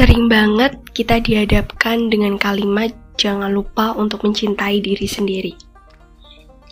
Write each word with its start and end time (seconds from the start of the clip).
Sering 0.00 0.32
banget 0.32 0.80
kita 0.96 1.20
dihadapkan 1.20 2.08
dengan 2.08 2.40
kalimat 2.40 2.88
jangan 3.20 3.52
lupa 3.52 3.92
untuk 3.92 4.24
mencintai 4.24 4.80
diri 4.80 5.04
sendiri. 5.04 5.52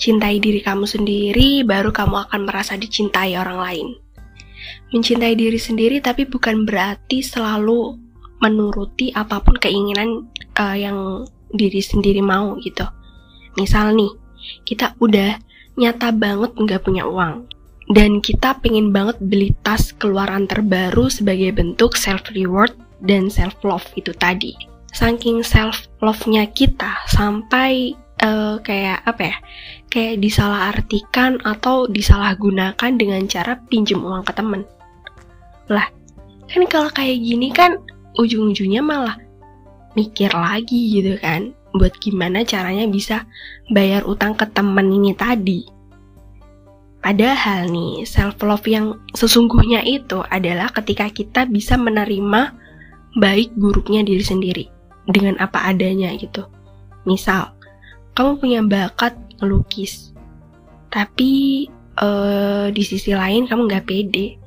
Cintai 0.01 0.41
diri 0.41 0.64
kamu 0.64 0.89
sendiri, 0.89 1.61
baru 1.61 1.93
kamu 1.93 2.25
akan 2.25 2.49
merasa 2.49 2.80
dicintai 2.80 3.37
orang 3.37 3.61
lain. 3.61 3.88
Mencintai 4.96 5.36
diri 5.36 5.61
sendiri 5.61 6.00
tapi 6.00 6.25
bukan 6.25 6.64
berarti 6.64 7.21
selalu 7.21 8.00
menuruti 8.41 9.12
apa 9.12 9.45
pun 9.45 9.61
keinginan 9.61 10.25
uh, 10.57 10.72
yang 10.72 11.29
diri 11.53 11.85
sendiri 11.85 12.25
mau 12.25 12.57
gitu. 12.64 12.89
Misal 13.61 13.93
nih, 13.93 14.08
kita 14.64 14.96
udah 15.04 15.36
nyata 15.76 16.17
banget 16.17 16.57
nggak 16.57 16.81
punya 16.81 17.04
uang, 17.04 17.45
dan 17.93 18.25
kita 18.25 18.57
pengen 18.64 18.89
banget 18.89 19.21
beli 19.21 19.53
tas 19.61 19.93
keluaran 19.93 20.49
terbaru 20.49 21.13
sebagai 21.13 21.53
bentuk 21.53 21.93
self 21.93 22.25
reward 22.32 22.88
dan 23.02 23.30
self 23.30 23.54
love 23.62 23.86
itu 23.94 24.11
tadi. 24.16 24.54
Saking 24.90 25.44
self 25.44 25.86
love-nya 26.00 26.48
kita 26.50 27.04
sampai 27.07 27.93
uh, 28.24 28.57
kayak 28.64 29.04
apa 29.04 29.22
ya? 29.34 29.36
Kayak 29.88 30.14
disalahartikan 30.24 31.40
atau 31.44 31.88
disalahgunakan 31.88 32.92
dengan 32.97 33.24
cara 33.28 33.56
pinjem 33.69 34.00
uang 34.00 34.24
ke 34.24 34.33
temen. 34.34 34.62
Lah, 35.69 35.86
kan 36.48 36.64
kalau 36.66 36.91
kayak 36.92 37.20
gini 37.20 37.52
kan 37.52 37.77
ujung-ujungnya 38.16 38.80
malah 38.80 39.16
mikir 39.94 40.30
lagi 40.30 41.00
gitu 41.00 41.16
kan 41.19 41.55
buat 41.77 41.92
gimana 42.00 42.42
caranya 42.48 42.88
bisa 42.88 43.28
bayar 43.69 44.05
utang 44.08 44.33
ke 44.34 44.48
temen 44.48 44.88
ini 44.88 45.12
tadi. 45.12 45.69
Padahal 46.98 47.70
nih, 47.70 48.02
self 48.02 48.42
love 48.42 48.66
yang 48.66 48.98
sesungguhnya 49.14 49.86
itu 49.86 50.19
adalah 50.28 50.69
ketika 50.74 51.06
kita 51.08 51.46
bisa 51.46 51.78
menerima 51.78 52.52
baik 53.19 53.50
buruknya 53.58 54.06
diri 54.06 54.22
sendiri 54.22 54.64
dengan 55.11 55.34
apa 55.42 55.69
adanya 55.69 56.14
gitu. 56.14 56.47
Misal, 57.05 57.50
kamu 58.14 58.38
punya 58.38 58.61
bakat 58.62 59.19
melukis, 59.42 60.14
tapi 60.88 61.66
uh, 61.98 62.70
di 62.70 62.83
sisi 62.86 63.12
lain 63.12 63.50
kamu 63.50 63.66
nggak 63.66 63.86
pede, 63.86 64.39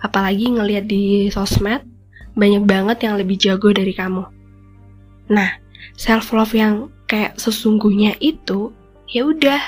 apalagi 0.00 0.54
ngelihat 0.54 0.86
di 0.86 1.28
sosmed 1.28 1.82
banyak 2.38 2.64
banget 2.64 3.04
yang 3.04 3.18
lebih 3.18 3.36
jago 3.36 3.74
dari 3.74 3.92
kamu. 3.92 4.24
Nah, 5.30 5.50
self 5.98 6.32
love 6.32 6.54
yang 6.56 6.88
kayak 7.10 7.36
sesungguhnya 7.36 8.16
itu, 8.22 8.72
ya 9.10 9.28
udah, 9.28 9.60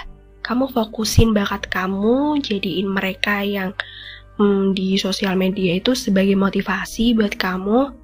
kamu 0.44 0.68
fokusin 0.72 1.32
bakat 1.36 1.68
kamu, 1.68 2.40
jadiin 2.40 2.88
mereka 2.88 3.44
yang 3.44 3.72
hmm, 4.40 4.72
di 4.72 4.96
sosial 4.96 5.36
media 5.36 5.76
itu 5.76 5.92
sebagai 5.92 6.36
motivasi 6.36 7.16
buat 7.16 7.36
kamu 7.36 8.03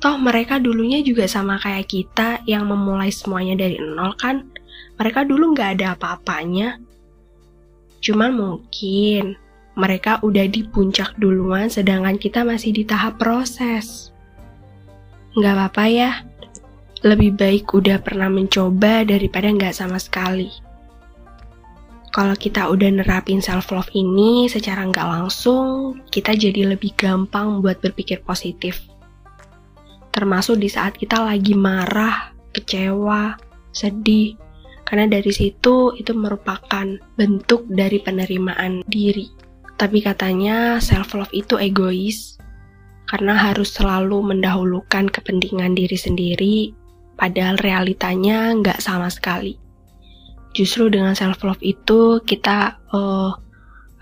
Toh 0.00 0.16
mereka 0.16 0.56
dulunya 0.56 1.04
juga 1.04 1.28
sama 1.28 1.60
kayak 1.60 1.92
kita 1.92 2.40
yang 2.48 2.64
memulai 2.64 3.12
semuanya 3.12 3.68
dari 3.68 3.76
nol 3.76 4.16
kan? 4.16 4.48
Mereka 4.96 5.28
dulu 5.28 5.52
nggak 5.52 5.76
ada 5.76 5.92
apa-apanya. 5.92 6.80
Cuman 8.00 8.32
mungkin 8.32 9.36
mereka 9.76 10.16
udah 10.24 10.48
di 10.48 10.64
puncak 10.64 11.20
duluan 11.20 11.68
sedangkan 11.68 12.16
kita 12.16 12.48
masih 12.48 12.72
di 12.72 12.88
tahap 12.88 13.20
proses. 13.20 14.08
Nggak 15.36 15.52
apa-apa 15.52 15.84
ya, 15.92 16.10
lebih 17.04 17.36
baik 17.36 17.68
udah 17.68 18.00
pernah 18.00 18.32
mencoba 18.32 19.04
daripada 19.04 19.52
nggak 19.52 19.76
sama 19.76 20.00
sekali. 20.00 20.48
Kalau 22.08 22.32
kita 22.40 22.72
udah 22.72 22.88
nerapin 22.88 23.44
self-love 23.44 23.92
ini 23.92 24.48
secara 24.48 24.80
nggak 24.80 25.08
langsung, 25.12 26.00
kita 26.08 26.32
jadi 26.32 26.72
lebih 26.72 26.96
gampang 26.96 27.60
buat 27.60 27.84
berpikir 27.84 28.24
positif 28.24 28.80
termasuk 30.20 30.60
di 30.60 30.68
saat 30.68 31.00
kita 31.00 31.24
lagi 31.24 31.56
marah, 31.56 32.36
kecewa, 32.52 33.40
sedih. 33.72 34.36
Karena 34.84 35.08
dari 35.08 35.32
situ 35.32 35.96
itu 35.96 36.12
merupakan 36.12 36.84
bentuk 37.16 37.64
dari 37.72 37.96
penerimaan 38.04 38.84
diri. 38.84 39.32
Tapi 39.80 40.04
katanya 40.04 40.76
self 40.76 41.16
love 41.16 41.32
itu 41.32 41.56
egois 41.56 42.36
karena 43.08 43.32
harus 43.32 43.72
selalu 43.72 44.22
mendahulukan 44.22 45.08
kepentingan 45.08 45.72
diri 45.72 45.96
sendiri, 45.98 46.56
padahal 47.16 47.56
realitanya 47.58 48.52
nggak 48.54 48.78
sama 48.78 49.08
sekali. 49.08 49.56
Justru 50.52 50.92
dengan 50.92 51.16
self 51.16 51.40
love 51.42 51.64
itu 51.64 52.20
kita 52.28 52.76
uh, 52.92 53.32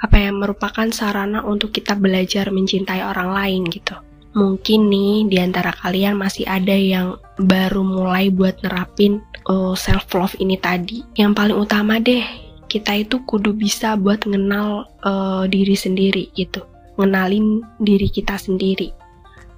apa 0.03 0.17
ya 0.19 0.35
merupakan 0.35 0.91
sarana 0.91 1.47
untuk 1.47 1.73
kita 1.73 1.95
belajar 1.95 2.51
mencintai 2.51 3.07
orang 3.07 3.33
lain 3.33 3.63
gitu. 3.71 4.08
Mungkin 4.39 4.87
nih 4.87 5.27
di 5.27 5.37
antara 5.43 5.75
kalian 5.75 6.15
masih 6.15 6.47
ada 6.47 6.71
yang 6.71 7.19
baru 7.43 7.83
mulai 7.83 8.31
buat 8.31 8.55
nerapin 8.63 9.19
uh, 9.51 9.75
self 9.75 10.15
love 10.15 10.39
ini 10.39 10.55
tadi. 10.55 11.03
Yang 11.19 11.33
paling 11.35 11.59
utama 11.59 11.99
deh, 11.99 12.23
kita 12.71 13.03
itu 13.03 13.19
kudu 13.27 13.51
bisa 13.51 13.99
buat 13.99 14.23
ngenal 14.23 14.87
uh, 15.03 15.43
diri 15.51 15.75
sendiri 15.75 16.31
gitu. 16.39 16.63
Ngenalin 17.03 17.67
diri 17.83 18.07
kita 18.07 18.39
sendiri. 18.39 18.95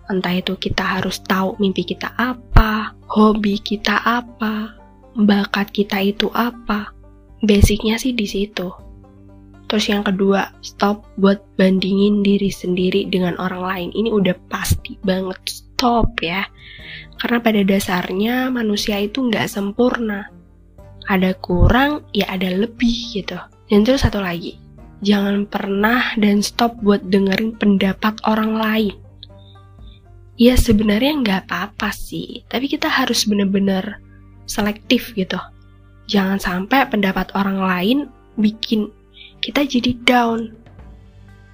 Entah 0.09 0.33
itu 0.33 0.57
kita 0.57 0.97
harus 0.97 1.21
tahu 1.29 1.61
mimpi 1.61 1.85
kita 1.85 2.17
apa, 2.17 2.97
hobi 3.13 3.61
kita 3.61 4.01
apa, 4.01 4.81
bakat 5.13 5.69
kita 5.77 6.01
itu 6.01 6.33
apa. 6.33 6.89
Basicnya 7.45 8.01
sih 8.01 8.17
di 8.17 8.25
situ. 8.25 8.73
Terus 9.71 9.87
yang 9.87 10.03
kedua, 10.03 10.51
stop 10.67 11.07
buat 11.15 11.39
bandingin 11.55 12.27
diri 12.27 12.51
sendiri 12.51 13.07
dengan 13.07 13.39
orang 13.39 13.63
lain. 13.63 13.89
Ini 13.95 14.11
udah 14.11 14.35
pasti 14.51 14.99
banget 15.07 15.39
stop 15.47 16.19
ya. 16.19 16.43
Karena 17.23 17.39
pada 17.39 17.63
dasarnya 17.63 18.51
manusia 18.51 18.99
itu 18.99 19.31
nggak 19.31 19.47
sempurna. 19.47 20.27
Ada 21.07 21.39
kurang, 21.39 22.03
ya 22.11 22.27
ada 22.35 22.51
lebih 22.51 23.15
gitu. 23.15 23.39
Dan 23.71 23.87
terus 23.87 24.03
satu 24.03 24.19
lagi, 24.19 24.59
jangan 25.07 25.47
pernah 25.47 26.19
dan 26.19 26.43
stop 26.43 26.75
buat 26.83 27.07
dengerin 27.07 27.55
pendapat 27.55 28.19
orang 28.27 28.59
lain. 28.59 28.95
Ya 30.35 30.59
sebenarnya 30.59 31.15
nggak 31.23 31.41
apa-apa 31.47 31.95
sih, 31.95 32.43
tapi 32.51 32.67
kita 32.67 32.91
harus 32.91 33.23
bener-bener 33.23 34.03
selektif 34.51 35.15
gitu. 35.15 35.39
Jangan 36.11 36.43
sampai 36.43 36.91
pendapat 36.91 37.31
orang 37.39 37.63
lain 37.63 37.99
bikin 38.35 38.91
kita 39.41 39.65
jadi 39.65 39.93
down. 40.05 40.55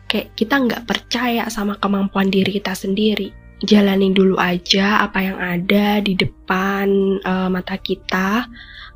Kayak 0.07 0.39
kita 0.39 0.55
nggak 0.63 0.83
percaya 0.87 1.51
sama 1.51 1.75
kemampuan 1.83 2.31
diri 2.31 2.59
kita 2.59 2.75
sendiri. 2.75 3.35
Jalanin 3.65 4.13
dulu 4.13 4.37
aja 4.37 5.03
apa 5.03 5.19
yang 5.25 5.39
ada 5.41 5.99
di 6.05 6.15
depan 6.15 7.19
uh, 7.25 7.49
mata 7.51 7.75
kita. 7.81 8.47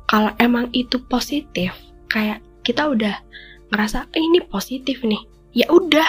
Kalau 0.07 0.31
emang 0.39 0.71
itu 0.71 0.99
positif, 1.07 1.71
kayak 2.11 2.43
kita 2.63 2.87
udah 2.87 3.15
ngerasa 3.71 4.07
eh, 4.11 4.21
ini 4.21 4.39
positif 4.47 5.03
nih. 5.03 5.19
Ya 5.51 5.67
udah, 5.67 6.07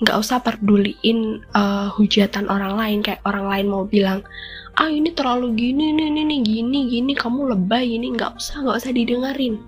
nggak 0.00 0.16
usah 0.16 0.40
peduliin 0.40 1.44
uh, 1.52 1.92
hujatan 1.92 2.48
orang 2.48 2.74
lain 2.74 2.98
kayak 3.04 3.20
orang 3.28 3.46
lain 3.52 3.66
mau 3.68 3.84
bilang 3.84 4.24
ah 4.80 4.88
ini 4.88 5.12
terlalu 5.12 5.52
gini 5.52 5.92
nih 5.92 6.08
nih 6.08 6.24
nih 6.24 6.40
gini 6.40 6.80
gini 6.88 7.12
kamu 7.12 7.52
lebay 7.52 8.00
ini 8.00 8.16
nggak 8.16 8.40
usah 8.40 8.64
nggak 8.64 8.80
usah 8.80 8.92
didengerin 8.96 9.60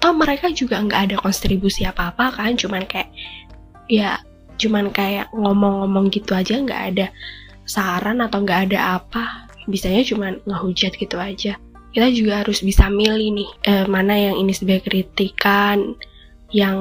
toh 0.00 0.16
mereka 0.16 0.48
juga 0.50 0.80
nggak 0.80 1.00
ada 1.12 1.16
kontribusi 1.20 1.84
apa-apa 1.84 2.32
kan 2.34 2.56
cuman 2.56 2.88
kayak 2.88 3.12
ya 3.86 4.16
cuman 4.60 4.92
kayak 4.92 5.32
ngomong-ngomong 5.32 6.12
gitu 6.12 6.36
aja 6.36 6.56
nggak 6.60 6.82
ada 6.94 7.06
saran 7.70 8.18
atau 8.18 8.42
nggak 8.42 8.70
ada 8.70 8.98
apa. 8.98 9.46
Bisanya 9.70 10.02
cuman 10.02 10.42
ngehujat 10.42 10.98
gitu 10.98 11.16
aja. 11.16 11.54
Kita 11.90 12.06
juga 12.10 12.42
harus 12.42 12.62
bisa 12.62 12.90
milih 12.90 13.30
nih 13.34 13.50
eh, 13.66 13.86
mana 13.86 14.14
yang 14.18 14.36
ini 14.42 14.50
sebagai 14.50 14.90
kritikan 14.90 15.94
yang 16.50 16.78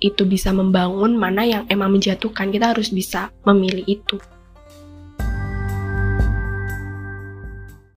itu 0.00 0.24
bisa 0.24 0.48
membangun 0.48 1.12
mana 1.12 1.44
yang 1.44 1.62
emang 1.68 1.92
menjatuhkan. 1.92 2.48
Kita 2.48 2.72
harus 2.72 2.88
bisa 2.88 3.28
memilih 3.44 3.84
itu 3.84 4.16